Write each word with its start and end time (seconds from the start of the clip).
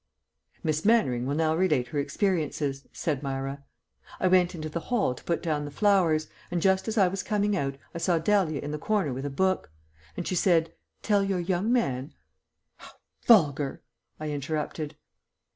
"Miss 0.63 0.83
Mannering 0.83 1.27
will 1.27 1.35
now 1.35 1.53
relate 1.55 1.89
her 1.89 1.99
experiences," 1.99 2.87
said 2.91 3.21
Myra. 3.21 3.63
"I 4.19 4.25
went 4.27 4.55
into 4.55 4.67
the 4.67 4.79
hall 4.89 5.13
to 5.13 5.23
put 5.25 5.43
down 5.43 5.63
the 5.63 5.69
flowers, 5.69 6.27
and 6.49 6.59
just 6.59 6.87
as 6.87 6.97
I 6.97 7.07
was 7.07 7.21
coming 7.21 7.55
out 7.55 7.77
I 7.93 7.99
saw 7.99 8.17
Dahlia 8.17 8.61
in 8.61 8.71
the 8.71 8.79
corner 8.79 9.13
with 9.13 9.27
a 9.27 9.29
book. 9.29 9.69
And 10.17 10.27
she 10.27 10.33
said, 10.33 10.73
'Tell 11.03 11.23
your 11.23 11.39
young 11.39 11.71
man'" 11.71 12.15
"How 12.77 12.93
vulgar!" 13.27 13.83
I 14.19 14.31
interrupted. 14.31 14.95